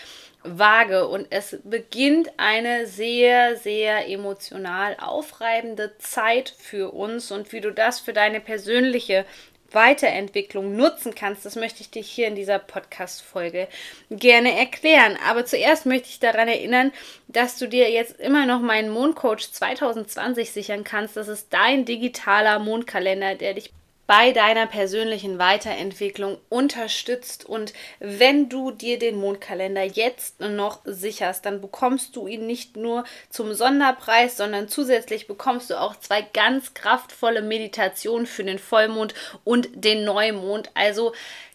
Waage 0.46 1.06
und 1.08 1.26
es 1.30 1.58
beginnt 1.64 2.30
eine 2.36 2.86
sehr, 2.86 3.56
sehr 3.56 4.08
emotional 4.08 4.96
aufreibende 5.00 5.96
Zeit 5.98 6.54
für 6.58 6.92
uns 6.92 7.30
und 7.30 7.52
wie 7.52 7.60
du 7.60 7.72
das 7.72 8.00
für 8.00 8.12
deine 8.12 8.40
persönliche 8.40 9.24
Weiterentwicklung 9.72 10.76
nutzen 10.76 11.14
kannst, 11.14 11.44
das 11.44 11.56
möchte 11.56 11.80
ich 11.80 11.90
dir 11.90 12.02
hier 12.02 12.28
in 12.28 12.34
dieser 12.34 12.58
Podcast-Folge 12.58 13.68
gerne 14.10 14.56
erklären. 14.58 15.18
Aber 15.28 15.44
zuerst 15.44 15.86
möchte 15.86 16.08
ich 16.08 16.20
daran 16.20 16.48
erinnern, 16.48 16.92
dass 17.28 17.58
du 17.58 17.66
dir 17.66 17.90
jetzt 17.90 18.18
immer 18.20 18.46
noch 18.46 18.60
meinen 18.60 18.90
Mondcoach 18.90 19.52
2020 19.52 20.52
sichern 20.52 20.84
kannst. 20.84 21.16
Das 21.16 21.28
ist 21.28 21.52
dein 21.52 21.84
digitaler 21.84 22.58
Mondkalender, 22.58 23.34
der 23.34 23.54
dich 23.54 23.72
bei 24.06 24.32
deiner 24.32 24.66
persönlichen 24.66 25.38
Weiterentwicklung 25.38 26.38
unterstützt. 26.48 27.44
Und 27.44 27.72
wenn 27.98 28.48
du 28.48 28.70
dir 28.70 28.98
den 28.98 29.16
Mondkalender 29.16 29.84
jetzt 29.84 30.40
noch 30.40 30.80
sicherst, 30.84 31.44
dann 31.44 31.60
bekommst 31.60 32.14
du 32.16 32.26
ihn 32.26 32.46
nicht 32.46 32.76
nur 32.76 33.04
zum 33.30 33.54
Sonderpreis, 33.54 34.36
sondern 34.36 34.68
zusätzlich 34.68 35.26
bekommst 35.26 35.70
du 35.70 35.80
auch 35.80 35.96
zwei 35.96 36.22
ganz 36.22 36.74
kraftvolle 36.74 37.42
Meditationen 37.42 38.26
für 38.26 38.44
den 38.44 38.58
Vollmond 38.58 39.14
und 39.44 39.68
den 39.74 40.04
Neumond. 40.04 40.70
Also 40.74 41.12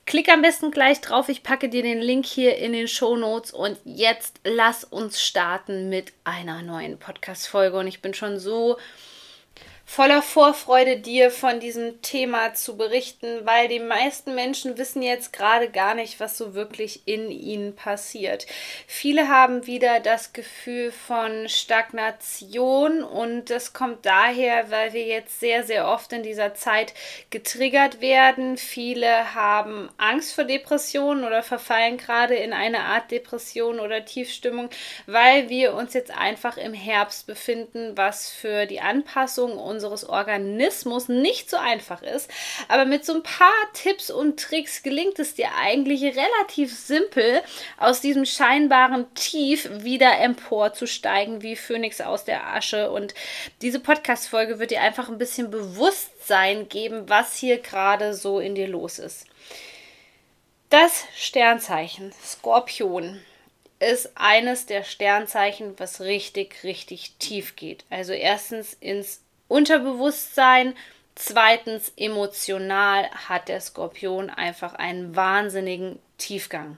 Klick 0.07 0.29
am 0.29 0.41
besten 0.41 0.71
gleich 0.71 0.99
drauf. 0.99 1.29
Ich 1.29 1.43
packe 1.43 1.69
dir 1.69 1.83
den 1.83 2.01
Link 2.01 2.25
hier 2.25 2.57
in 2.57 2.73
den 2.73 2.87
Show 2.87 3.15
Notes. 3.15 3.51
Und 3.51 3.77
jetzt 3.85 4.39
lass 4.43 4.83
uns 4.83 5.21
starten 5.21 5.89
mit 5.89 6.11
einer 6.23 6.61
neuen 6.63 6.97
Podcast-Folge. 6.97 7.77
Und 7.77 7.87
ich 7.87 8.01
bin 8.01 8.13
schon 8.13 8.39
so 8.39 8.77
voller 9.85 10.21
Vorfreude, 10.21 10.97
dir 10.97 11.31
von 11.31 11.59
diesem 11.59 12.01
Thema 12.01 12.53
zu 12.53 12.77
berichten, 12.77 13.45
weil 13.45 13.67
die 13.67 13.79
meisten 13.79 14.35
Menschen 14.35 14.77
wissen 14.77 15.01
jetzt 15.01 15.33
gerade 15.33 15.69
gar 15.69 15.95
nicht, 15.95 16.19
was 16.21 16.37
so 16.37 16.53
wirklich 16.53 17.01
in 17.05 17.29
ihnen 17.29 17.75
passiert. 17.75 18.47
Viele 18.87 19.27
haben 19.27 19.67
wieder 19.67 19.99
das 19.99 20.31
Gefühl 20.31 20.91
von 20.91 21.49
Stagnation 21.49 23.03
und 23.03 23.49
das 23.49 23.73
kommt 23.73 24.05
daher, 24.05 24.71
weil 24.71 24.93
wir 24.93 25.05
jetzt 25.05 25.39
sehr, 25.39 25.65
sehr 25.65 25.87
oft 25.87 26.13
in 26.13 26.23
dieser 26.23 26.53
Zeit 26.53 26.93
getriggert 27.29 27.99
werden. 27.99 28.57
Viele 28.57 29.35
haben 29.35 29.89
Angst 29.97 30.33
vor 30.33 30.45
Depressionen 30.45 31.25
oder 31.25 31.43
verfallen 31.43 31.97
gerade 31.97 32.35
in 32.35 32.53
eine 32.53 32.79
Art 32.79 33.11
Depression 33.11 33.79
oder 33.79 34.05
Tiefstimmung, 34.05 34.69
weil 35.05 35.49
wir 35.49 35.73
uns 35.73 35.93
jetzt 35.93 36.11
einfach 36.11 36.55
im 36.55 36.73
Herbst 36.73 37.27
befinden, 37.27 37.97
was 37.97 38.29
für 38.29 38.65
die 38.65 38.79
Anpassung 38.79 39.57
unserer 39.57 39.80
unseres 39.81 40.07
Organismus 40.07 41.07
nicht 41.07 41.49
so 41.49 41.57
einfach 41.57 42.03
ist. 42.03 42.29
Aber 42.67 42.85
mit 42.85 43.03
so 43.03 43.13
ein 43.15 43.23
paar 43.23 43.51
Tipps 43.73 44.11
und 44.11 44.39
Tricks 44.39 44.83
gelingt 44.83 45.17
es 45.17 45.33
dir 45.33 45.49
eigentlich 45.57 46.03
relativ 46.03 46.77
simpel, 46.77 47.41
aus 47.77 47.99
diesem 48.01 48.25
scheinbaren 48.25 49.11
Tief 49.15 49.67
wieder 49.83 50.19
emporzusteigen, 50.19 51.41
wie 51.41 51.55
Phönix 51.55 51.99
aus 51.99 52.23
der 52.23 52.47
Asche. 52.53 52.91
Und 52.91 53.15
diese 53.61 53.79
Podcast-Folge 53.79 54.59
wird 54.59 54.69
dir 54.69 54.81
einfach 54.81 55.09
ein 55.09 55.17
bisschen 55.17 55.49
Bewusstsein 55.49 56.69
geben, 56.69 57.09
was 57.09 57.35
hier 57.35 57.57
gerade 57.57 58.13
so 58.13 58.39
in 58.39 58.53
dir 58.53 58.67
los 58.67 58.99
ist. 58.99 59.25
Das 60.69 61.05
Sternzeichen 61.15 62.13
Skorpion 62.23 63.19
ist 63.81 64.11
eines 64.13 64.67
der 64.67 64.83
Sternzeichen, 64.83 65.73
was 65.79 66.01
richtig, 66.01 66.63
richtig 66.63 67.15
tief 67.17 67.55
geht. 67.55 67.83
Also 67.89 68.13
erstens 68.13 68.77
ins 68.79 69.21
Unterbewusstsein. 69.51 70.75
Zweitens, 71.13 71.91
emotional 71.97 73.11
hat 73.11 73.49
der 73.49 73.59
Skorpion 73.59 74.29
einfach 74.29 74.75
einen 74.75 75.13
wahnsinnigen 75.13 75.99
Tiefgang 76.17 76.77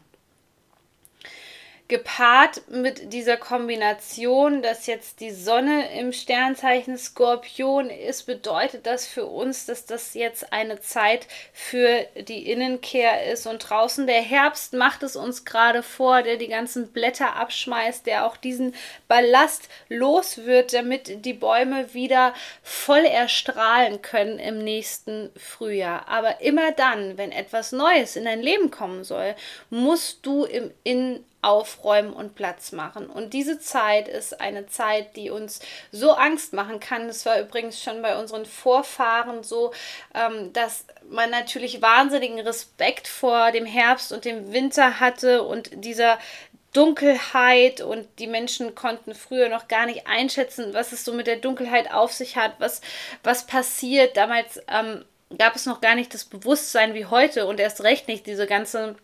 gepaart 1.90 2.62
mit 2.70 3.12
dieser 3.12 3.36
Kombination, 3.36 4.62
dass 4.62 4.88
jetzt 4.88 5.20
die 5.20 5.32
Sonne 5.32 6.00
im 6.00 6.14
Sternzeichen 6.14 6.98
Skorpion 6.98 7.90
ist, 7.90 8.24
bedeutet 8.24 8.86
das 8.86 9.06
für 9.06 9.26
uns, 9.26 9.66
dass 9.66 9.86
das 9.86 10.14
jetzt 10.14 10.54
eine 10.54 10.80
Zeit 10.80 11.28
für 11.52 12.08
die 12.16 12.50
Innenkehr 12.50 13.32
ist. 13.32 13.46
Und 13.48 13.70
draußen 13.70 14.08
der 14.08 14.22
Herbst 14.22 14.74
macht 14.74 15.04
es 15.04 15.18
uns 15.18 15.44
gerade 15.44 15.84
vor, 15.84 16.24
der 16.24 16.38
die 16.38 16.48
ganzen 16.48 16.88
Blätter 16.88 17.36
abschmeißt, 17.36 18.06
der 18.06 18.26
auch 18.26 18.38
diesen 18.38 18.74
Ballast 19.10 19.68
los 19.90 20.46
wird, 20.46 20.74
damit 20.74 21.26
die 21.26 21.34
Bäume 21.34 21.94
wieder 21.94 22.34
voll 22.64 23.04
erstrahlen 23.06 24.02
können 24.02 24.40
im 24.40 24.64
nächsten 24.64 25.32
Frühjahr. 25.36 26.08
Aber 26.08 26.40
immer 26.40 26.72
dann, 26.72 27.18
wenn 27.18 27.34
etwas 27.34 27.74
Neues 27.74 28.16
in 28.16 28.24
dein 28.24 28.42
Leben 28.42 28.72
kommen 28.72 29.04
soll, 29.04 29.36
musst 29.70 30.26
du 30.26 30.46
im 30.46 30.72
Innen 30.84 31.26
aufräumen 31.44 32.14
und 32.14 32.36
Platz 32.36 32.72
machen. 32.72 33.08
Und 33.08 33.34
diese 33.34 33.60
Zeit 33.60 34.08
ist 34.08 34.40
eine 34.42 34.68
Zeit, 34.68 35.16
die 35.16 35.30
uns 35.30 35.60
so 35.92 36.12
Angst 36.12 36.54
machen 36.54 36.80
kann. 36.80 37.08
Das 37.08 37.26
war 37.26 37.40
übrigens 37.40 37.82
schon 37.82 38.02
bei 38.02 38.18
unseren 38.18 38.46
Vorfahren 38.46 39.44
so, 39.44 39.74
ähm, 40.16 40.54
dass 40.54 40.86
man 41.10 41.30
natürlich 41.30 41.82
wahnsinnigen 41.82 42.40
Respekt 42.40 43.08
vor 43.08 43.52
dem 43.52 43.66
Herbst 43.66 44.14
und 44.14 44.26
dem 44.26 44.54
Winter 44.54 45.00
hatte 45.00 45.44
und 45.44 45.70
dieser 45.84 46.18
Dunkelheit 46.74 47.82
und 47.82 48.08
die 48.18 48.28
Menschen 48.28 48.74
konnten 48.74 49.14
früher 49.14 49.48
noch 49.48 49.68
gar 49.68 49.86
nicht 49.86 50.08
einschätzen, 50.08 50.74
was 50.74 50.92
es 50.92 51.06
so 51.06 51.14
mit 51.14 51.28
der 51.28 51.36
Dunkelheit 51.36 51.92
auf 51.94 52.12
sich 52.12 52.36
hat, 52.36 52.54
was, 52.58 52.82
was 53.22 53.46
passiert. 53.46 54.18
Damals 54.18 54.60
ähm, 54.68 55.06
gab 55.38 55.56
es 55.56 55.68
noch 55.68 55.82
gar 55.82 55.96
nicht 55.96 56.14
das 56.14 56.26
Bewusstsein 56.26 56.96
wie 56.96 57.06
heute 57.06 57.46
und 57.46 57.60
erst 57.60 57.84
recht 57.84 58.08
nicht 58.08 58.26
diese 58.26 58.48
ganze 58.48 58.96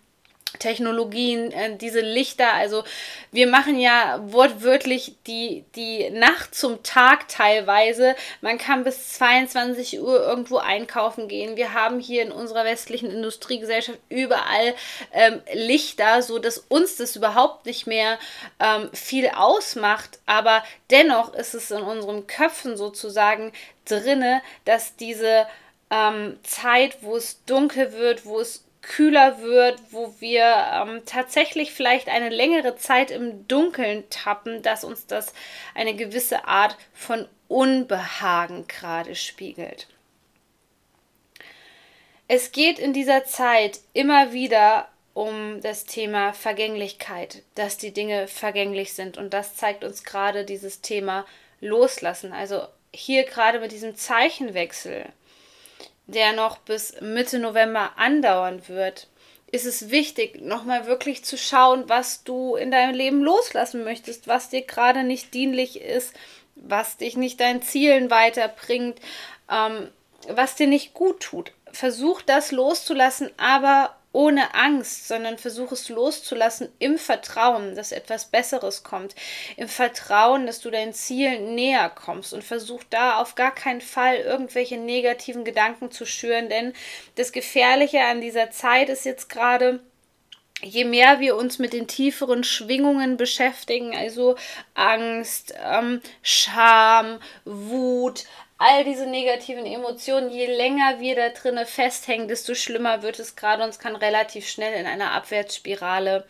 Technologien, 0.57 1.51
äh, 1.51 1.77
diese 1.77 1.99
Lichter. 1.99 2.53
Also 2.53 2.83
wir 3.31 3.47
machen 3.47 3.79
ja 3.79 4.19
wortwörtlich 4.23 5.15
die, 5.27 5.63
die 5.75 6.09
Nacht 6.09 6.55
zum 6.55 6.81
Tag 6.81 7.27
teilweise. 7.27 8.15
Man 8.41 8.57
kann 8.57 8.83
bis 8.83 9.13
22 9.13 10.01
Uhr 10.01 10.19
irgendwo 10.25 10.57
einkaufen 10.57 11.27
gehen. 11.27 11.55
Wir 11.55 11.73
haben 11.73 11.99
hier 11.99 12.23
in 12.23 12.31
unserer 12.31 12.65
westlichen 12.65 13.11
Industriegesellschaft 13.11 13.99
überall 14.09 14.73
ähm, 15.13 15.41
Lichter, 15.53 16.23
so 16.23 16.39
dass 16.39 16.57
uns 16.57 16.95
das 16.95 17.15
überhaupt 17.15 17.65
nicht 17.65 17.85
mehr 17.85 18.17
ähm, 18.59 18.89
viel 18.93 19.29
ausmacht. 19.29 20.19
Aber 20.25 20.63
dennoch 20.89 21.33
ist 21.33 21.53
es 21.53 21.69
in 21.69 21.81
unseren 21.81 22.25
Köpfen 22.25 22.75
sozusagen 22.75 23.51
drinne, 23.85 24.41
dass 24.65 24.95
diese 24.95 25.45
ähm, 25.91 26.39
Zeit, 26.43 26.97
wo 27.01 27.15
es 27.15 27.43
dunkel 27.45 27.93
wird, 27.93 28.25
wo 28.25 28.39
es 28.39 28.63
kühler 28.89 29.39
wird, 29.41 29.79
wo 29.91 30.13
wir 30.19 30.43
ähm, 30.73 31.03
tatsächlich 31.05 31.71
vielleicht 31.71 32.09
eine 32.09 32.29
längere 32.29 32.75
Zeit 32.75 33.11
im 33.11 33.47
Dunkeln 33.47 34.09
tappen, 34.09 34.61
dass 34.63 34.83
uns 34.83 35.05
das 35.05 35.33
eine 35.75 35.95
gewisse 35.95 36.45
Art 36.47 36.75
von 36.93 37.27
Unbehagen 37.47 38.67
gerade 38.67 39.15
spiegelt. 39.15 39.87
Es 42.27 42.51
geht 42.51 42.79
in 42.79 42.91
dieser 42.91 43.23
Zeit 43.25 43.79
immer 43.93 44.33
wieder 44.33 44.89
um 45.13 45.61
das 45.61 45.85
Thema 45.85 46.33
Vergänglichkeit, 46.33 47.43
dass 47.55 47.77
die 47.77 47.93
Dinge 47.93 48.27
vergänglich 48.27 48.93
sind. 48.93 49.17
Und 49.17 49.33
das 49.33 49.55
zeigt 49.55 49.83
uns 49.83 50.03
gerade 50.03 50.45
dieses 50.45 50.81
Thema 50.81 51.25
Loslassen. 51.61 52.33
Also 52.33 52.63
hier 52.91 53.23
gerade 53.23 53.59
mit 53.59 53.71
diesem 53.71 53.95
Zeichenwechsel 53.95 55.05
der 56.11 56.33
noch 56.33 56.57
bis 56.57 56.99
Mitte 57.01 57.39
November 57.39 57.91
andauern 57.97 58.67
wird, 58.67 59.07
ist 59.51 59.65
es 59.65 59.89
wichtig, 59.89 60.41
nochmal 60.41 60.85
wirklich 60.85 61.25
zu 61.25 61.37
schauen, 61.37 61.85
was 61.87 62.23
du 62.23 62.55
in 62.55 62.71
deinem 62.71 62.93
Leben 62.93 63.21
loslassen 63.23 63.83
möchtest, 63.83 64.27
was 64.27 64.49
dir 64.49 64.61
gerade 64.61 65.03
nicht 65.03 65.33
dienlich 65.33 65.81
ist, 65.81 66.13
was 66.55 66.97
dich 66.97 67.17
nicht 67.17 67.39
deinen 67.39 67.61
Zielen 67.61 68.11
weiterbringt, 68.11 68.99
ähm, 69.49 69.89
was 70.27 70.55
dir 70.55 70.67
nicht 70.67 70.93
gut 70.93 71.21
tut. 71.21 71.51
Versuch 71.71 72.21
das 72.21 72.51
loszulassen, 72.51 73.31
aber 73.37 73.95
ohne 74.11 74.55
Angst, 74.55 75.07
sondern 75.07 75.37
versuch 75.37 75.71
es 75.71 75.89
loszulassen 75.89 76.69
im 76.79 76.97
Vertrauen, 76.97 77.75
dass 77.75 77.91
etwas 77.91 78.25
Besseres 78.25 78.83
kommt, 78.83 79.15
im 79.55 79.67
Vertrauen, 79.67 80.47
dass 80.47 80.61
du 80.61 80.71
dein 80.71 80.93
Ziel 80.93 81.39
näher 81.39 81.89
kommst. 81.89 82.33
Und 82.33 82.43
versuch 82.43 82.83
da 82.89 83.17
auf 83.17 83.35
gar 83.35 83.53
keinen 83.53 83.81
Fall 83.81 84.17
irgendwelche 84.17 84.77
negativen 84.77 85.43
Gedanken 85.43 85.91
zu 85.91 86.05
schüren, 86.05 86.49
denn 86.49 86.73
das 87.15 87.31
Gefährliche 87.31 88.01
an 88.01 88.21
dieser 88.21 88.49
Zeit 88.49 88.89
ist 88.89 89.05
jetzt 89.05 89.29
gerade, 89.29 89.79
je 90.61 90.85
mehr 90.85 91.19
wir 91.19 91.35
uns 91.35 91.59
mit 91.59 91.73
den 91.73 91.87
tieferen 91.87 92.43
Schwingungen 92.43 93.15
beschäftigen, 93.15 93.95
also 93.95 94.35
Angst, 94.73 95.53
ähm, 95.63 96.01
Scham, 96.21 97.19
Wut, 97.45 98.25
all 98.59 98.83
diese 98.83 99.07
negativen 99.07 99.65
Emotionen, 99.65 100.29
je 100.29 100.45
länger 100.45 100.99
wir 100.99 101.15
da 101.15 101.29
drinnen 101.29 101.65
festhängen, 101.65 102.27
desto 102.27 102.53
schlimmer 102.53 103.01
wird 103.01 103.17
es 103.19 103.35
gerade 103.37 103.63
und 103.63 103.69
es 103.69 103.79
kann 103.79 103.95
relativ 103.95 104.47
schnell 104.47 104.77
in 104.77 104.85
einer 104.85 105.11
Abwärtsspirale 105.13 106.27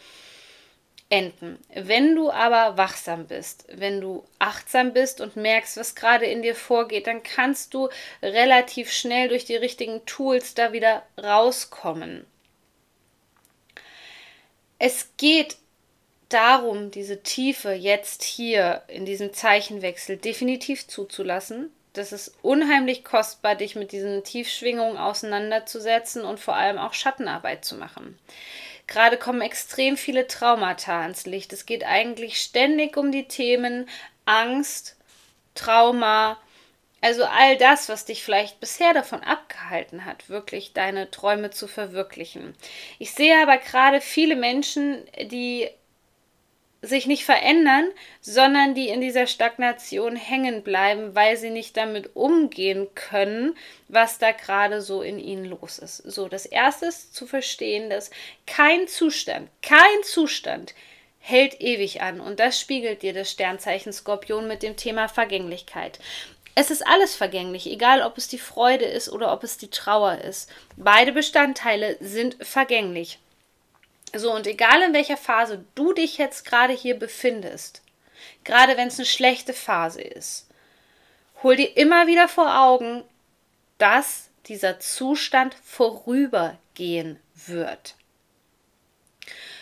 enden. 1.09 1.57
Wenn 1.73 2.15
du 2.15 2.29
aber 2.29 2.77
wachsam 2.77 3.25
bist, 3.25 3.65
wenn 3.71 3.99
du 3.99 4.23
achtsam 4.37 4.93
bist 4.93 5.21
und 5.21 5.35
merkst, 5.35 5.77
was 5.77 5.95
gerade 5.95 6.27
in 6.27 6.43
dir 6.43 6.55
vorgeht, 6.55 7.07
dann 7.07 7.23
kannst 7.23 7.73
du 7.73 7.89
relativ 8.21 8.91
schnell 8.91 9.27
durch 9.27 9.45
die 9.45 9.55
richtigen 9.55 10.05
Tools 10.05 10.53
da 10.53 10.71
wieder 10.71 11.01
rauskommen. 11.17 12.27
Es 14.77 15.09
geht 15.17 15.57
darum, 16.29 16.91
diese 16.91 17.23
Tiefe 17.23 17.71
jetzt 17.71 18.21
hier 18.21 18.83
in 18.87 19.05
diesem 19.05 19.33
Zeichenwechsel 19.33 20.17
definitiv 20.17 20.87
zuzulassen. 20.87 21.73
Das 21.99 22.13
ist 22.13 22.33
unheimlich 22.43 23.03
kostbar, 23.03 23.55
dich 23.55 23.75
mit 23.75 23.91
diesen 23.91 24.23
Tiefschwingungen 24.23 24.95
auseinanderzusetzen 24.95 26.23
und 26.23 26.39
vor 26.39 26.55
allem 26.55 26.77
auch 26.77 26.93
Schattenarbeit 26.93 27.65
zu 27.65 27.75
machen. 27.75 28.17
Gerade 28.87 29.17
kommen 29.17 29.41
extrem 29.41 29.97
viele 29.97 30.25
Traumata 30.25 31.01
ans 31.01 31.25
Licht. 31.25 31.51
Es 31.51 31.65
geht 31.65 31.83
eigentlich 31.83 32.41
ständig 32.41 32.95
um 32.95 33.11
die 33.11 33.27
Themen 33.27 33.89
Angst, 34.23 34.95
Trauma, 35.55 36.39
also 37.01 37.25
all 37.25 37.57
das, 37.57 37.89
was 37.89 38.05
dich 38.05 38.23
vielleicht 38.23 38.61
bisher 38.61 38.93
davon 38.93 39.21
abgehalten 39.21 40.05
hat, 40.05 40.29
wirklich 40.29 40.71
deine 40.71 41.11
Träume 41.11 41.49
zu 41.49 41.67
verwirklichen. 41.67 42.55
Ich 42.97 43.11
sehe 43.11 43.41
aber 43.41 43.57
gerade 43.57 43.99
viele 43.99 44.37
Menschen, 44.37 45.05
die 45.21 45.69
sich 46.81 47.07
nicht 47.07 47.25
verändern, 47.25 47.89
sondern 48.21 48.73
die 48.73 48.87
in 48.87 49.01
dieser 49.01 49.27
Stagnation 49.27 50.15
hängen 50.15 50.63
bleiben, 50.63 51.13
weil 51.13 51.35
sie 51.35 51.49
nicht 51.49 51.75
damit 51.75 52.15
umgehen 52.15 52.87
können, 52.95 53.57
was 53.87 54.17
da 54.17 54.31
gerade 54.31 54.81
so 54.81 55.01
in 55.01 55.19
ihnen 55.19 55.45
los 55.45 55.79
ist. 55.79 55.97
So, 55.97 56.29
das 56.29 56.45
erste 56.45 56.85
ist 56.85 57.13
zu 57.13 57.27
verstehen, 57.27 57.89
dass 57.89 58.11
kein 58.47 58.87
Zustand, 58.87 59.49
kein 59.61 60.03
Zustand 60.03 60.73
hält 61.19 61.59
ewig 61.59 62.01
an 62.01 62.21
und 62.21 62.39
das 62.39 62.59
spiegelt 62.59 63.01
dir 63.01 63.13
das 63.13 63.29
Sternzeichen 63.29 63.91
Skorpion 63.91 64.47
mit 64.47 64.63
dem 64.63 64.77
Thema 64.77 65.09
Vergänglichkeit. 65.09 65.99
Es 66.55 66.71
ist 66.71 66.85
alles 66.85 67.15
vergänglich, 67.15 67.67
egal 67.67 68.01
ob 68.01 68.17
es 68.17 68.27
die 68.27 68.37
Freude 68.37 68.85
ist 68.85 69.09
oder 69.09 69.33
ob 69.33 69.43
es 69.43 69.57
die 69.57 69.69
Trauer 69.69 70.19
ist. 70.19 70.49
Beide 70.77 71.11
Bestandteile 71.11 71.97
sind 71.99 72.37
vergänglich. 72.45 73.19
So, 74.13 74.33
und 74.33 74.47
egal 74.47 74.81
in 74.81 74.93
welcher 74.93 75.17
Phase 75.17 75.65
du 75.75 75.93
dich 75.93 76.17
jetzt 76.17 76.45
gerade 76.45 76.73
hier 76.73 76.97
befindest, 76.97 77.81
gerade 78.43 78.77
wenn 78.77 78.87
es 78.87 78.97
eine 78.97 79.05
schlechte 79.05 79.53
Phase 79.53 80.01
ist, 80.01 80.47
hol 81.43 81.55
dir 81.55 81.77
immer 81.77 82.07
wieder 82.07 82.27
vor 82.27 82.59
Augen, 82.59 83.03
dass 83.77 84.29
dieser 84.45 84.79
Zustand 84.79 85.55
vorübergehen 85.63 87.19
wird. 87.35 87.95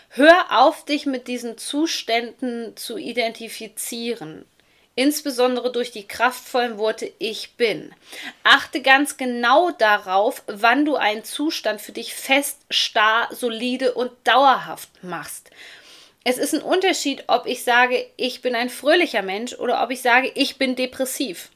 Hör 0.10 0.60
auf, 0.60 0.86
dich 0.86 1.06
mit 1.06 1.28
diesen 1.28 1.58
Zuständen 1.58 2.76
zu 2.78 2.98
identifizieren 2.98 4.46
insbesondere 4.98 5.72
durch 5.72 5.92
die 5.92 6.08
kraftvollen 6.08 6.78
Worte 6.78 7.10
Ich 7.20 7.52
bin. 7.56 7.94
Achte 8.44 8.82
ganz 8.82 9.16
genau 9.16 9.72
darauf, 9.72 10.44
wann 10.48 10.84
du 10.84 10.96
einen 10.96 11.24
Zustand 11.24 11.80
für 11.80 11.94
dich 11.94 12.14
fest, 12.14 12.60
starr, 12.70 13.30
solide 13.32 13.94
und 13.94 14.12
dauerhaft 14.26 14.90
machst. 15.04 15.52
Es 16.26 16.38
ist 16.38 16.54
ein 16.54 16.62
Unterschied, 16.62 17.24
ob 17.28 17.46
ich 17.46 17.64
sage, 17.64 18.06
ich 18.18 18.42
bin 18.42 18.56
ein 18.56 18.70
fröhlicher 18.70 19.22
Mensch 19.22 19.54
oder 19.54 19.82
ob 19.84 19.92
ich 19.92 20.02
sage, 20.02 20.32
ich 20.34 20.58
bin 20.58 20.76
depressiv. 20.76 21.52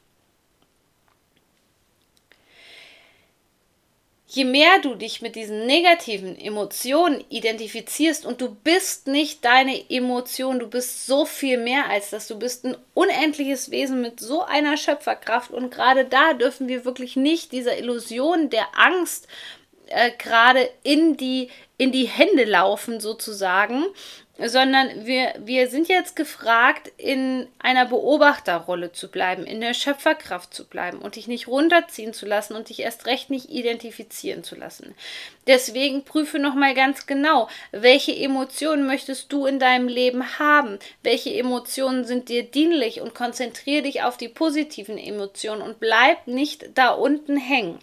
Je 4.33 4.45
mehr 4.45 4.79
du 4.81 4.95
dich 4.95 5.21
mit 5.21 5.35
diesen 5.35 5.65
negativen 5.65 6.39
Emotionen 6.39 7.21
identifizierst 7.27 8.25
und 8.25 8.39
du 8.39 8.55
bist 8.55 9.07
nicht 9.07 9.43
deine 9.43 9.89
Emotion, 9.89 10.57
du 10.57 10.67
bist 10.67 11.05
so 11.05 11.25
viel 11.25 11.57
mehr 11.57 11.89
als 11.89 12.11
das, 12.11 12.27
du 12.27 12.39
bist 12.39 12.63
ein 12.63 12.77
unendliches 12.93 13.71
Wesen 13.71 14.01
mit 14.01 14.21
so 14.21 14.43
einer 14.43 14.77
Schöpferkraft 14.77 15.51
und 15.51 15.69
gerade 15.69 16.05
da 16.05 16.33
dürfen 16.33 16.69
wir 16.69 16.85
wirklich 16.85 17.17
nicht 17.17 17.51
dieser 17.51 17.77
Illusion 17.77 18.49
der 18.49 18.67
Angst 18.77 19.27
äh, 19.87 20.11
gerade 20.17 20.69
in 20.83 21.17
die 21.17 21.49
in 21.77 21.91
die 21.91 22.05
Hände 22.05 22.45
laufen 22.45 23.01
sozusagen 23.01 23.83
sondern 24.47 25.05
wir, 25.05 25.33
wir 25.39 25.69
sind 25.69 25.87
jetzt 25.87 26.15
gefragt, 26.15 26.91
in 26.97 27.47
einer 27.59 27.85
Beobachterrolle 27.85 28.91
zu 28.91 29.09
bleiben, 29.09 29.45
in 29.45 29.61
der 29.61 29.73
Schöpferkraft 29.73 30.53
zu 30.53 30.67
bleiben 30.67 30.99
und 30.99 31.15
dich 31.15 31.27
nicht 31.27 31.47
runterziehen 31.47 32.13
zu 32.13 32.25
lassen 32.25 32.55
und 32.55 32.69
dich 32.69 32.79
erst 32.79 33.05
recht 33.05 33.29
nicht 33.29 33.49
identifizieren 33.49 34.43
zu 34.43 34.55
lassen. 34.55 34.95
Deswegen 35.47 36.03
prüfe 36.03 36.39
nochmal 36.39 36.73
ganz 36.73 37.05
genau, 37.05 37.49
welche 37.71 38.15
Emotionen 38.15 38.87
möchtest 38.87 39.31
du 39.31 39.45
in 39.45 39.59
deinem 39.59 39.87
Leben 39.87 40.39
haben, 40.39 40.79
welche 41.03 41.33
Emotionen 41.33 42.05
sind 42.05 42.29
dir 42.29 42.43
dienlich 42.43 43.01
und 43.01 43.13
konzentriere 43.13 43.83
dich 43.83 44.03
auf 44.03 44.17
die 44.17 44.29
positiven 44.29 44.97
Emotionen 44.97 45.61
und 45.61 45.79
bleib 45.79 46.27
nicht 46.27 46.69
da 46.75 46.89
unten 46.89 47.37
hängen. 47.37 47.79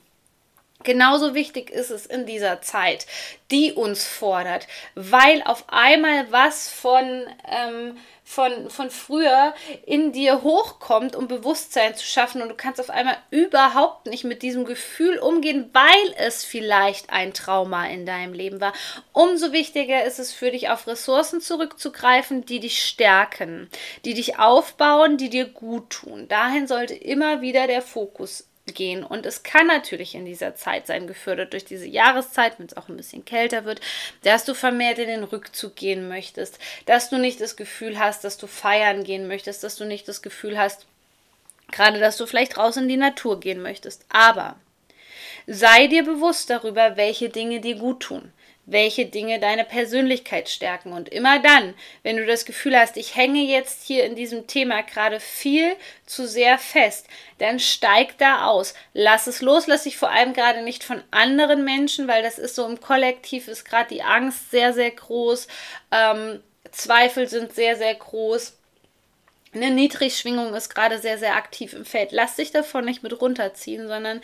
Genauso 0.84 1.34
wichtig 1.34 1.70
ist 1.70 1.90
es 1.90 2.06
in 2.06 2.24
dieser 2.24 2.62
Zeit, 2.62 3.06
die 3.50 3.72
uns 3.72 4.06
fordert, 4.06 4.68
weil 4.94 5.42
auf 5.42 5.64
einmal 5.66 6.30
was 6.30 6.68
von, 6.68 7.26
ähm, 7.50 7.96
von, 8.22 8.70
von 8.70 8.88
früher 8.88 9.54
in 9.86 10.12
dir 10.12 10.42
hochkommt, 10.44 11.16
um 11.16 11.26
Bewusstsein 11.26 11.96
zu 11.96 12.06
schaffen 12.06 12.42
und 12.42 12.48
du 12.48 12.54
kannst 12.54 12.80
auf 12.80 12.90
einmal 12.90 13.16
überhaupt 13.30 14.06
nicht 14.06 14.22
mit 14.22 14.42
diesem 14.42 14.64
Gefühl 14.64 15.18
umgehen, 15.18 15.68
weil 15.72 16.14
es 16.16 16.44
vielleicht 16.44 17.10
ein 17.10 17.34
Trauma 17.34 17.88
in 17.88 18.06
deinem 18.06 18.32
Leben 18.32 18.60
war. 18.60 18.72
Umso 19.12 19.50
wichtiger 19.50 20.04
ist 20.04 20.20
es 20.20 20.32
für 20.32 20.52
dich, 20.52 20.68
auf 20.68 20.86
Ressourcen 20.86 21.40
zurückzugreifen, 21.40 22.46
die 22.46 22.60
dich 22.60 22.84
stärken, 22.84 23.68
die 24.04 24.14
dich 24.14 24.38
aufbauen, 24.38 25.16
die 25.16 25.28
dir 25.28 25.46
gut 25.46 25.90
tun. 25.90 26.28
Dahin 26.28 26.68
sollte 26.68 26.94
immer 26.94 27.40
wieder 27.40 27.66
der 27.66 27.82
Fokus 27.82 28.48
gehen. 28.74 29.04
Und 29.04 29.26
es 29.26 29.42
kann 29.42 29.66
natürlich 29.66 30.14
in 30.14 30.24
dieser 30.24 30.54
Zeit 30.54 30.86
sein, 30.86 31.06
gefördert 31.06 31.52
durch 31.52 31.64
diese 31.64 31.86
Jahreszeit, 31.86 32.58
wenn 32.58 32.66
es 32.66 32.76
auch 32.76 32.88
ein 32.88 32.96
bisschen 32.96 33.24
kälter 33.24 33.64
wird, 33.64 33.80
dass 34.22 34.44
du 34.44 34.54
vermehrt 34.54 34.98
in 34.98 35.08
den 35.08 35.24
Rückzug 35.24 35.76
gehen 35.76 36.08
möchtest, 36.08 36.58
dass 36.86 37.10
du 37.10 37.18
nicht 37.18 37.40
das 37.40 37.56
Gefühl 37.56 37.98
hast, 37.98 38.24
dass 38.24 38.38
du 38.38 38.46
feiern 38.46 39.04
gehen 39.04 39.28
möchtest, 39.28 39.64
dass 39.64 39.76
du 39.76 39.84
nicht 39.84 40.08
das 40.08 40.22
Gefühl 40.22 40.58
hast, 40.58 40.86
gerade 41.70 41.98
dass 41.98 42.16
du 42.16 42.26
vielleicht 42.26 42.56
raus 42.56 42.76
in 42.76 42.88
die 42.88 42.96
Natur 42.96 43.40
gehen 43.40 43.62
möchtest. 43.62 44.04
Aber 44.08 44.56
sei 45.46 45.86
dir 45.86 46.04
bewusst 46.04 46.50
darüber, 46.50 46.96
welche 46.96 47.28
Dinge 47.28 47.60
dir 47.60 47.76
gut 47.76 48.00
tun 48.00 48.32
welche 48.70 49.06
Dinge 49.06 49.40
deine 49.40 49.64
Persönlichkeit 49.64 50.48
stärken. 50.48 50.92
Und 50.92 51.08
immer 51.08 51.40
dann, 51.40 51.74
wenn 52.02 52.18
du 52.18 52.26
das 52.26 52.44
Gefühl 52.44 52.78
hast, 52.78 52.98
ich 52.98 53.16
hänge 53.16 53.40
jetzt 53.40 53.84
hier 53.84 54.04
in 54.04 54.14
diesem 54.14 54.46
Thema 54.46 54.82
gerade 54.82 55.20
viel 55.20 55.74
zu 56.04 56.28
sehr 56.28 56.58
fest, 56.58 57.06
dann 57.38 57.58
steig 57.58 58.18
da 58.18 58.44
aus. 58.44 58.74
Lass 58.92 59.26
es 59.26 59.40
los, 59.40 59.66
lass 59.66 59.84
dich 59.84 59.96
vor 59.96 60.10
allem 60.10 60.34
gerade 60.34 60.62
nicht 60.62 60.84
von 60.84 61.02
anderen 61.10 61.64
Menschen, 61.64 62.08
weil 62.08 62.22
das 62.22 62.38
ist 62.38 62.54
so 62.54 62.66
im 62.66 62.80
Kollektiv, 62.80 63.48
ist 63.48 63.64
gerade 63.64 63.88
die 63.88 64.02
Angst 64.02 64.50
sehr, 64.50 64.74
sehr 64.74 64.90
groß. 64.90 65.48
Ähm, 65.90 66.42
Zweifel 66.70 67.26
sind 67.26 67.54
sehr, 67.54 67.76
sehr 67.76 67.94
groß. 67.94 68.54
Eine 69.54 69.70
Niedrigschwingung 69.70 70.52
ist 70.52 70.74
gerade 70.74 70.98
sehr, 70.98 71.16
sehr 71.16 71.36
aktiv 71.36 71.72
im 71.72 71.86
Feld. 71.86 72.12
Lass 72.12 72.36
dich 72.36 72.50
davon 72.50 72.84
nicht 72.84 73.02
mit 73.02 73.18
runterziehen, 73.18 73.88
sondern 73.88 74.20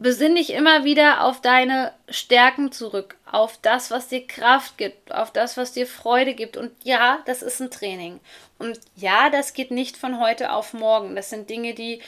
besinn 0.00 0.34
dich 0.34 0.52
immer 0.54 0.84
wieder 0.84 1.24
auf 1.24 1.42
deine 1.42 1.92
Stärken 2.08 2.72
zurück, 2.72 3.16
auf 3.30 3.58
das, 3.60 3.90
was 3.90 4.08
dir 4.08 4.26
Kraft 4.26 4.78
gibt, 4.78 5.12
auf 5.12 5.30
das, 5.30 5.58
was 5.58 5.72
dir 5.72 5.86
Freude 5.86 6.34
gibt. 6.34 6.56
Und 6.56 6.72
ja, 6.82 7.20
das 7.26 7.42
ist 7.42 7.60
ein 7.60 7.70
Training. 7.70 8.18
Und 8.58 8.80
ja, 8.96 9.28
das 9.28 9.52
geht 9.52 9.70
nicht 9.70 9.98
von 9.98 10.18
heute 10.18 10.52
auf 10.52 10.72
morgen. 10.72 11.14
Das 11.14 11.28
sind 11.28 11.50
Dinge, 11.50 11.74
die 11.74 12.00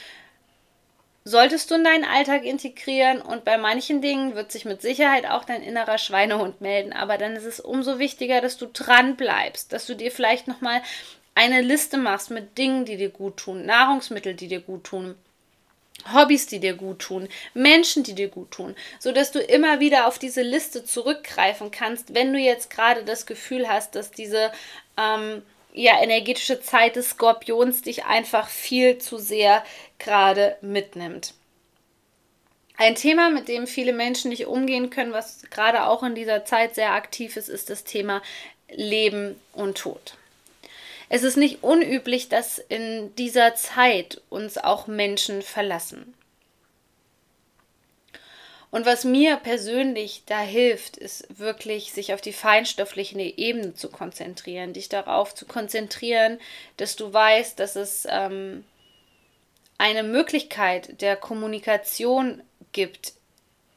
solltest 1.23 1.69
du 1.69 1.75
in 1.75 1.83
deinen 1.83 2.03
Alltag 2.03 2.43
integrieren 2.43 3.21
und 3.21 3.45
bei 3.45 3.57
manchen 3.57 4.01
Dingen 4.01 4.35
wird 4.35 4.51
sich 4.51 4.65
mit 4.65 4.81
Sicherheit 4.81 5.29
auch 5.29 5.45
dein 5.45 5.61
innerer 5.61 5.97
Schweinehund 5.97 6.59
melden, 6.59 6.91
aber 6.91 7.17
dann 7.17 7.33
ist 7.33 7.45
es 7.45 7.61
umso 7.61 7.97
wichtiger, 7.97 8.41
dass 8.41 8.57
du 8.57 8.65
dran 8.65 9.15
bleibst, 9.15 9.71
dass 9.71 9.85
du 9.85 9.95
dir 9.95 10.11
vielleicht 10.11 10.49
noch 10.49 10.59
mal 10.59 10.81
eine 11.33 11.61
Liste 11.61 11.97
machst 11.97 12.29
mit 12.29 12.57
Dingen, 12.57 12.83
die 12.83 12.97
dir 12.97 13.09
gut 13.09 13.37
tun, 13.37 13.65
Nahrungsmittel, 13.65 14.33
die 14.33 14.49
dir 14.49 14.59
gut 14.59 14.83
tun, 14.83 15.15
Hobbys, 16.11 16.47
die 16.47 16.59
dir 16.59 16.73
gut 16.73 16.99
tun, 16.99 17.29
Menschen, 17.53 18.03
die 18.03 18.15
dir 18.15 18.27
gut 18.27 18.51
tun, 18.51 18.75
so 18.99 19.11
dass 19.11 19.31
du 19.31 19.39
immer 19.39 19.79
wieder 19.79 20.07
auf 20.07 20.19
diese 20.19 20.41
Liste 20.41 20.83
zurückgreifen 20.83 21.71
kannst, 21.71 22.13
wenn 22.13 22.33
du 22.33 22.39
jetzt 22.39 22.69
gerade 22.69 23.03
das 23.03 23.25
Gefühl 23.25 23.67
hast, 23.67 23.95
dass 23.95 24.11
diese 24.11 24.51
ähm, 24.97 25.43
ja, 25.73 26.01
energetische 26.01 26.61
Zeit 26.61 26.95
des 26.95 27.11
Skorpions 27.11 27.81
dich 27.81 28.05
einfach 28.05 28.49
viel 28.49 28.97
zu 28.99 29.17
sehr 29.17 29.63
gerade 29.99 30.57
mitnimmt. 30.61 31.33
Ein 32.77 32.95
Thema, 32.95 33.29
mit 33.29 33.47
dem 33.47 33.67
viele 33.67 33.93
Menschen 33.93 34.29
nicht 34.29 34.47
umgehen 34.47 34.89
können, 34.89 35.13
was 35.13 35.43
gerade 35.51 35.85
auch 35.85 36.03
in 36.03 36.15
dieser 36.15 36.43
Zeit 36.45 36.75
sehr 36.75 36.93
aktiv 36.93 37.37
ist, 37.37 37.49
ist 37.49 37.69
das 37.69 37.83
Thema 37.83 38.21
Leben 38.69 39.39
und 39.53 39.77
Tod. 39.77 40.15
Es 41.15 41.21
ist 41.21 41.37
nicht 41.37 41.61
unüblich, 41.61 42.27
dass 42.27 42.57
in 42.57 43.13
dieser 43.17 43.53
Zeit 43.53 44.19
uns 44.31 44.57
auch 44.57 44.87
Menschen 44.87 45.43
verlassen. 45.43 46.15
Und 48.71 48.87
was 48.87 49.03
mir 49.03 49.37
persönlich 49.37 50.23
da 50.25 50.39
hilft, 50.39 50.97
ist 50.97 51.27
wirklich, 51.37 51.93
sich 51.93 52.15
auf 52.15 52.21
die 52.21 52.33
feinstoffliche 52.33 53.19
Ebene 53.19 53.75
zu 53.75 53.91
konzentrieren, 53.91 54.73
dich 54.73 54.89
darauf 54.89 55.35
zu 55.35 55.45
konzentrieren, 55.45 56.39
dass 56.77 56.95
du 56.95 57.13
weißt, 57.13 57.59
dass 57.59 57.75
es 57.75 58.07
ähm, 58.09 58.65
eine 59.77 60.01
Möglichkeit 60.01 60.99
der 60.99 61.15
Kommunikation 61.15 62.41
gibt, 62.71 63.13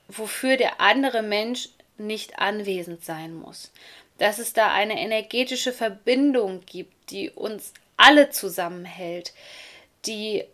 wofür 0.09 0.57
der 0.57 0.81
andere 0.81 1.21
Mensch 1.21 1.69
nicht 1.99 2.38
anwesend 2.38 3.05
sein 3.05 3.35
muss 3.35 3.73
dass 4.19 4.39
es 4.39 4.53
da 4.53 4.73
eine 4.73 4.99
energetische 5.01 5.73
Verbindung 5.73 6.63
gibt, 6.67 7.11
die 7.11 7.31
uns 7.31 7.73
alle 7.97 8.31
zusammenhält, 8.31 9.33
die 10.07 10.45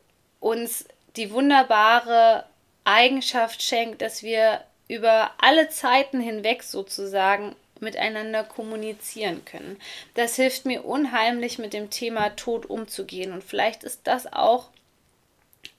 uns 0.40 0.86
die 1.16 1.30
wunderbare 1.30 2.44
Eigenschaft 2.84 3.62
schenkt, 3.62 4.02
dass 4.02 4.22
wir 4.22 4.62
über 4.88 5.30
alle 5.38 5.68
Zeiten 5.68 6.20
hinweg 6.20 6.62
sozusagen 6.62 7.54
miteinander 7.80 8.44
kommunizieren 8.44 9.44
können. 9.44 9.78
Das 10.14 10.36
hilft 10.36 10.66
mir 10.66 10.84
unheimlich 10.84 11.58
mit 11.58 11.72
dem 11.72 11.90
Thema 11.90 12.30
Tod 12.30 12.66
umzugehen 12.66 13.32
und 13.32 13.42
vielleicht 13.42 13.84
ist 13.84 14.02
das 14.04 14.32
auch 14.32 14.70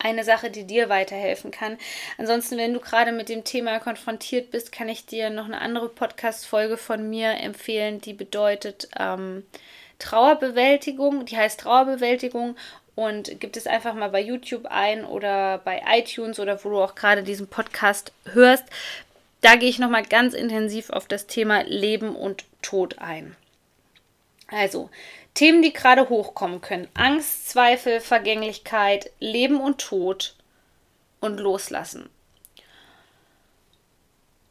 eine 0.03 0.23
Sache, 0.23 0.51
die 0.51 0.65
dir 0.65 0.89
weiterhelfen 0.89 1.51
kann. 1.51 1.77
Ansonsten, 2.17 2.57
wenn 2.57 2.73
du 2.73 2.79
gerade 2.79 3.11
mit 3.11 3.29
dem 3.29 3.43
Thema 3.43 3.79
konfrontiert 3.79 4.51
bist, 4.51 4.71
kann 4.71 4.89
ich 4.89 5.05
dir 5.05 5.29
noch 5.29 5.45
eine 5.45 5.61
andere 5.61 5.89
Podcast-Folge 5.89 6.77
von 6.77 7.09
mir 7.09 7.31
empfehlen, 7.39 8.01
die 8.01 8.13
bedeutet 8.13 8.89
ähm, 8.99 9.43
Trauerbewältigung. 9.99 11.25
Die 11.25 11.37
heißt 11.37 11.61
Trauerbewältigung 11.61 12.55
und 12.95 13.39
gibt 13.39 13.57
es 13.57 13.65
einfach 13.65 13.93
mal 13.93 14.09
bei 14.09 14.21
YouTube 14.21 14.65
ein 14.65 15.05
oder 15.05 15.57
bei 15.59 15.81
iTunes 15.87 16.39
oder 16.39 16.63
wo 16.63 16.69
du 16.69 16.81
auch 16.81 16.95
gerade 16.95 17.23
diesen 17.23 17.47
Podcast 17.47 18.11
hörst. 18.25 18.65
Da 19.41 19.55
gehe 19.55 19.69
ich 19.69 19.79
nochmal 19.79 20.03
ganz 20.03 20.33
intensiv 20.33 20.89
auf 20.89 21.07
das 21.07 21.27
Thema 21.27 21.63
Leben 21.63 22.15
und 22.15 22.45
Tod 22.61 22.99
ein. 22.99 23.35
Also, 24.47 24.89
Themen, 25.33 25.61
die 25.61 25.73
gerade 25.73 26.09
hochkommen 26.09 26.61
können. 26.61 26.87
Angst, 26.93 27.49
Zweifel, 27.49 27.99
Vergänglichkeit, 27.99 29.11
Leben 29.19 29.59
und 29.59 29.79
Tod 29.79 30.35
und 31.19 31.39
Loslassen. 31.39 32.09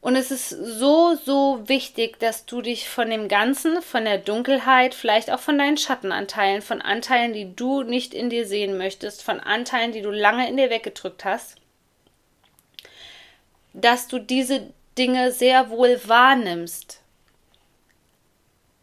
Und 0.00 0.16
es 0.16 0.32
ist 0.32 0.48
so, 0.48 1.14
so 1.14 1.62
wichtig, 1.68 2.18
dass 2.18 2.44
du 2.44 2.60
dich 2.60 2.88
von 2.88 3.08
dem 3.08 3.28
Ganzen, 3.28 3.80
von 3.82 4.04
der 4.04 4.18
Dunkelheit, 4.18 4.94
vielleicht 4.96 5.30
auch 5.30 5.38
von 5.38 5.56
deinen 5.56 5.76
Schattenanteilen, 5.76 6.60
von 6.60 6.82
Anteilen, 6.82 7.32
die 7.32 7.54
du 7.54 7.84
nicht 7.84 8.12
in 8.12 8.28
dir 8.28 8.44
sehen 8.44 8.76
möchtest, 8.76 9.22
von 9.22 9.38
Anteilen, 9.38 9.92
die 9.92 10.02
du 10.02 10.10
lange 10.10 10.48
in 10.48 10.56
dir 10.56 10.70
weggedrückt 10.70 11.24
hast, 11.24 11.54
dass 13.74 14.08
du 14.08 14.18
diese 14.18 14.72
Dinge 14.98 15.30
sehr 15.30 15.70
wohl 15.70 16.00
wahrnimmst 16.04 17.01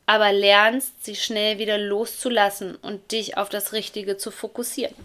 aber 0.10 0.34
lernst, 0.34 1.06
sie 1.06 1.16
schnell 1.16 1.60
wieder 1.60 1.78
loszulassen 1.78 2.76
und 2.82 3.12
dich 3.12 3.38
auf 3.38 3.48
das 3.48 3.74
Richtige 3.74 4.18
zu 4.18 4.32
fokussieren. 4.32 4.96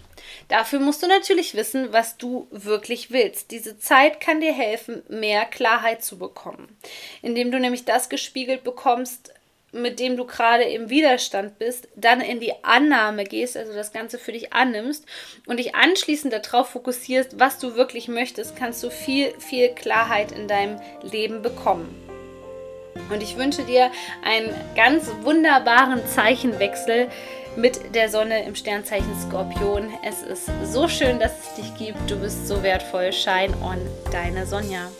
Dafür 0.49 0.81
musst 0.81 1.03
du 1.03 1.07
natürlich 1.07 1.55
wissen, 1.55 1.93
was 1.93 2.17
du 2.17 2.49
wirklich 2.51 3.11
willst. 3.11 3.51
Diese 3.51 3.79
Zeit 3.79 4.19
kann 4.19 4.41
dir 4.41 4.55
helfen, 4.55 5.03
mehr 5.11 5.45
Klarheit 5.45 6.03
zu 6.03 6.17
bekommen, 6.17 6.75
indem 7.21 7.51
du 7.51 7.61
nämlich 7.61 7.85
das 7.85 8.09
gespiegelt 8.09 8.65
bekommst, 8.65 9.35
mit 9.73 10.01
dem 10.01 10.17
du 10.17 10.25
gerade 10.25 10.65
im 10.65 10.89
Widerstand 10.89 11.59
bist, 11.59 11.87
dann 11.97 12.23
in 12.23 12.41
die 12.41 12.55
Annahme 12.63 13.25
gehst, 13.25 13.59
also 13.59 13.75
das 13.75 13.93
Ganze 13.93 14.19
für 14.19 14.33
dich 14.33 14.55
annimmst 14.55 15.05
und 15.47 15.59
dich 15.59 15.75
anschließend 15.75 16.33
darauf 16.33 16.71
fokussierst, 16.71 17.39
was 17.39 17.59
du 17.59 17.75
wirklich 17.75 18.09
möchtest, 18.09 18.57
kannst 18.57 18.83
du 18.83 18.89
viel, 18.89 19.39
viel 19.39 19.69
Klarheit 19.69 20.33
in 20.33 20.49
deinem 20.49 20.81
Leben 21.03 21.43
bekommen. 21.43 22.14
Und 23.11 23.23
ich 23.23 23.37
wünsche 23.37 23.63
dir 23.63 23.91
einen 24.25 24.51
ganz 24.75 25.11
wunderbaren 25.23 26.07
Zeichenwechsel 26.07 27.09
mit 27.57 27.95
der 27.95 28.09
Sonne 28.09 28.45
im 28.45 28.55
Sternzeichen 28.55 29.15
Skorpion. 29.21 29.93
Es 30.03 30.23
ist 30.23 30.51
so 30.65 30.89
schön, 30.89 31.19
dass 31.21 31.33
es 31.33 31.55
dich 31.55 31.75
gibt. 31.77 32.11
Du 32.11 32.17
bist 32.17 32.49
so 32.49 32.63
wertvoll. 32.63 33.13
Shine 33.13 33.55
on, 33.63 33.79
deine 34.11 34.47
Sonja. 34.47 34.91